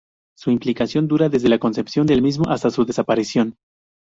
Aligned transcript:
Su 0.35 0.49
implicación 0.49 1.07
dura 1.07 1.29
desde 1.29 1.47
la 1.47 1.59
concepción 1.59 2.07
del 2.07 2.23
mismo 2.23 2.45
hasta 2.49 2.71
su 2.71 2.85
desaparición. 2.85 3.55